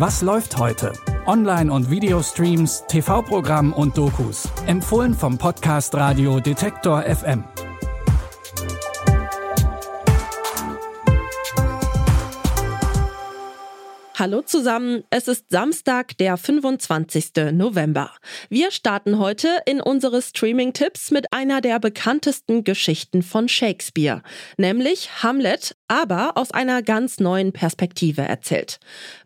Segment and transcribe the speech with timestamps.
[0.00, 0.94] Was läuft heute?
[1.26, 4.48] Online- und Videostreams, TV-Programm und Dokus.
[4.66, 7.44] Empfohlen vom Podcast Radio Detektor FM.
[14.20, 17.52] Hallo zusammen, es ist Samstag, der 25.
[17.52, 18.10] November.
[18.50, 24.22] Wir starten heute in unsere Streaming-Tipps mit einer der bekanntesten Geschichten von Shakespeare,
[24.58, 28.78] nämlich Hamlet, aber aus einer ganz neuen Perspektive erzählt.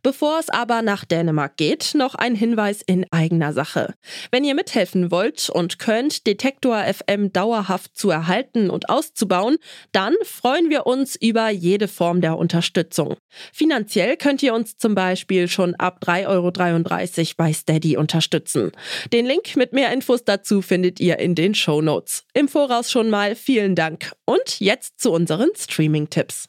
[0.03, 3.93] Bevor es aber nach Dänemark geht, noch ein Hinweis in eigener Sache.
[4.31, 9.59] Wenn ihr mithelfen wollt und könnt, Detektor FM dauerhaft zu erhalten und auszubauen,
[9.93, 13.17] dann freuen wir uns über jede Form der Unterstützung.
[13.53, 18.73] Finanziell könnt ihr uns zum Beispiel schon ab 3,33 Euro bei Steady unterstützen.
[19.13, 22.25] Den Link mit mehr Infos dazu findet ihr in den Show Notes.
[22.33, 24.13] Im Voraus schon mal vielen Dank.
[24.25, 26.49] Und jetzt zu unseren Streaming-Tipps.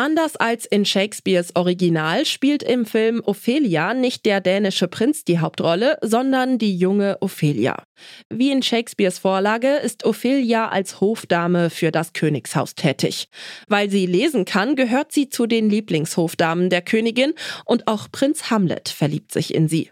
[0.00, 5.98] Anders als in Shakespeares Original spielt im Film Ophelia nicht der dänische Prinz die Hauptrolle,
[6.00, 7.82] sondern die junge Ophelia.
[8.30, 13.28] Wie in Shakespeares Vorlage ist Ophelia als Hofdame für das Königshaus tätig.
[13.68, 17.34] Weil sie lesen kann, gehört sie zu den Lieblingshofdamen der Königin
[17.66, 19.90] und auch Prinz Hamlet verliebt sich in sie.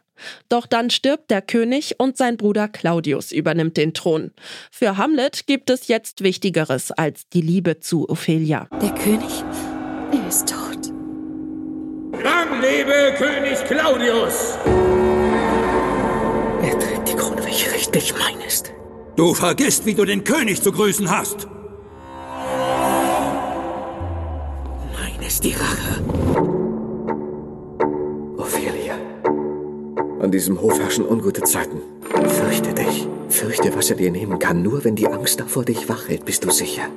[0.48, 4.30] Doch dann stirbt der König und sein Bruder Claudius übernimmt den Thron.
[4.70, 8.68] Für Hamlet gibt es jetzt Wichtigeres als die Liebe zu Ophelia.
[8.80, 9.44] Der König
[10.12, 10.92] er ist tot.
[12.22, 14.58] Lang lebe König Claudius!
[16.62, 18.72] Er trägt die Krone, welche rechtlich mein ist.
[19.16, 21.48] Du vergisst, wie du den König zu grüßen hast.
[24.92, 26.02] Mein ist die Rache.
[28.36, 28.94] Ophelia.
[30.20, 31.80] An diesem Hof herrschen ungute Zeiten.
[32.28, 33.08] Fürchte dich.
[33.28, 34.62] Fürchte, was er dir nehmen kann.
[34.62, 36.88] Nur wenn die Angst davor dich wach hält, bist du sicher.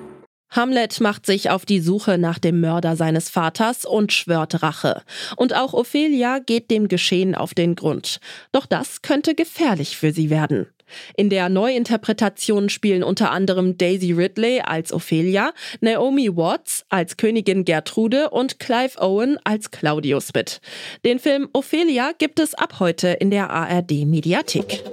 [0.52, 5.02] Hamlet macht sich auf die Suche nach dem Mörder seines Vaters und schwört Rache.
[5.38, 8.20] Und auch Ophelia geht dem Geschehen auf den Grund.
[8.52, 10.68] Doch das könnte gefährlich für sie werden.
[11.16, 18.30] In der Neuinterpretation spielen unter anderem Daisy Ridley als Ophelia, Naomi Watts als Königin Gertrude
[18.30, 20.60] und Clive Owen als Claudius mit.
[21.06, 24.84] Den Film Ophelia gibt es ab heute in der ARD Mediathek.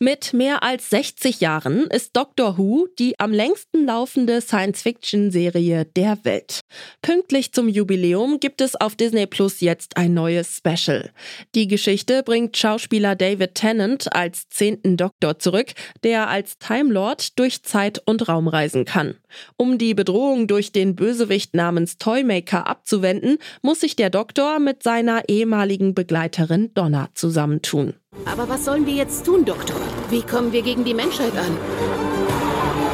[0.00, 6.60] Mit mehr als 60 Jahren ist Doctor Who die am längsten laufende Science-Fiction-Serie der Welt.
[7.02, 11.10] Pünktlich zum Jubiläum gibt es auf Disney Plus jetzt ein neues Special.
[11.56, 15.72] Die Geschichte bringt Schauspieler David Tennant als zehnten Doktor zurück,
[16.04, 19.16] der als Time Lord durch Zeit und Raum reisen kann.
[19.56, 25.28] Um die Bedrohung durch den Bösewicht namens Toymaker abzuwenden, muss sich der Doktor mit seiner
[25.28, 27.94] ehemaligen Begleiterin Donna zusammentun.
[28.38, 29.80] Aber was sollen wir jetzt tun, Doktor?
[30.10, 31.56] Wie kommen wir gegen die Menschheit an?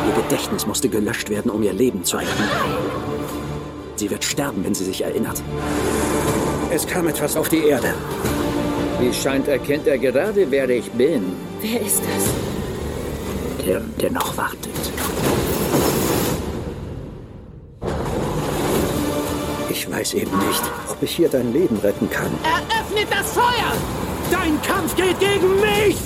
[0.09, 2.45] Ihr Gedächtnis musste gelöscht werden, um ihr Leben zu retten.
[3.97, 5.43] Sie wird sterben, wenn sie sich erinnert.
[6.71, 7.93] Es kam etwas auf die Erde.
[8.99, 11.37] Wie scheint, erkennt er gerade, wer ich bin.
[11.61, 13.67] Wer ist das?
[13.67, 14.73] Der, der noch wartet.
[19.69, 22.31] Ich weiß eben nicht, ob ich hier dein Leben retten kann.
[22.43, 23.75] Eröffnet das Feuer!
[24.35, 25.97] Dein Kampf geht gegen mich!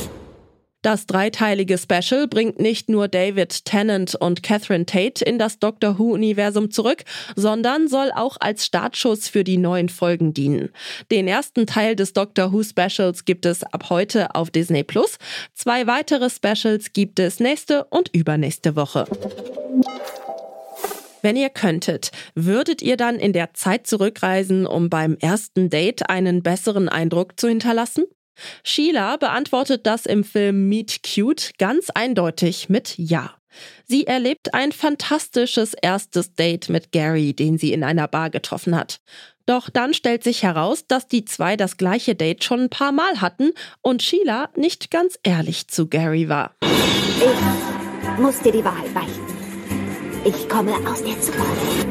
[0.83, 6.71] Das dreiteilige Special bringt nicht nur David Tennant und Catherine Tate in das Doctor Who-Universum
[6.71, 7.05] zurück,
[7.37, 10.69] sondern soll auch als Startschuss für die neuen Folgen dienen.
[11.11, 15.17] Den ersten Teil des Doctor Who-Specials gibt es ab heute auf Disney Plus.
[15.55, 19.07] Zwei weitere Specials gibt es nächste und übernächste Woche.
[21.23, 26.43] Wenn ihr könntet, würdet ihr dann in der Zeit zurückreisen, um beim ersten Date einen
[26.43, 28.05] besseren Eindruck zu hinterlassen?
[28.63, 33.35] Sheila beantwortet das im Film Meet Cute ganz eindeutig mit Ja.
[33.87, 39.01] Sie erlebt ein fantastisches erstes Date mit Gary, den sie in einer Bar getroffen hat.
[39.47, 43.21] Doch dann stellt sich heraus, dass die zwei das gleiche Date schon ein paar Mal
[43.21, 46.55] hatten und Sheila nicht ganz ehrlich zu Gary war.
[46.61, 49.27] Ich muss dir die Wahrheit beichten.
[50.25, 51.87] Ich komme aus der Zukunft.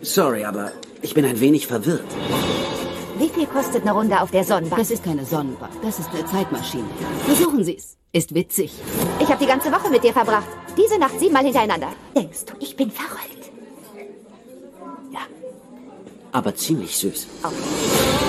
[0.00, 0.72] Sorry, aber
[1.02, 2.04] ich bin ein wenig verwirrt.
[3.16, 4.80] Wie viel kostet eine Runde auf der Sonnenbank?
[4.80, 6.88] Das ist keine Sonnenbank, das ist eine Zeitmaschine.
[7.24, 7.96] Versuchen Sie es.
[8.12, 8.72] Ist witzig.
[9.18, 10.46] Ich habe die ganze Woche mit dir verbracht.
[10.76, 11.88] Diese Nacht siebenmal hintereinander.
[12.14, 13.50] Denkst du, ich bin verrückt?
[15.12, 15.20] Ja.
[16.30, 17.26] Aber ziemlich süß.
[17.42, 18.23] Okay.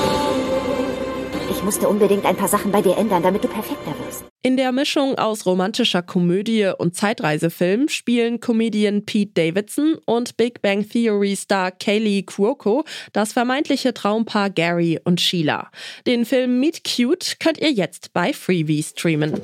[1.49, 4.25] Ich musste unbedingt ein paar Sachen bei dir ändern, damit du perfekter wirst.
[4.41, 10.87] In der Mischung aus romantischer Komödie und Zeitreisefilm spielen Comedian Pete Davidson und Big Bang
[10.87, 12.83] Theory Star Kaylee Cuoco
[13.13, 15.71] das vermeintliche Traumpaar Gary und Sheila.
[16.05, 19.41] Den Film Meet Cute könnt ihr jetzt bei Freebie streamen.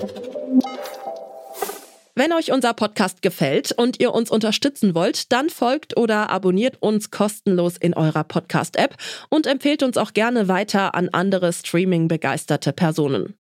[2.13, 7.09] Wenn euch unser Podcast gefällt und ihr uns unterstützen wollt, dann folgt oder abonniert uns
[7.09, 8.97] kostenlos in eurer Podcast-App
[9.29, 13.35] und empfehlt uns auch gerne weiter an andere Streaming-begeisterte Personen.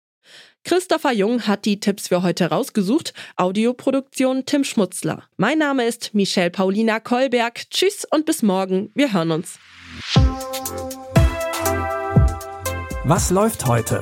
[0.66, 3.14] Christopher Jung hat die Tipps für heute rausgesucht.
[3.38, 5.24] Audioproduktion Tim Schmutzler.
[5.38, 7.70] Mein Name ist Michelle Paulina Kolberg.
[7.70, 8.92] Tschüss und bis morgen.
[8.94, 9.60] Wir hören uns.
[13.06, 14.02] Was läuft heute?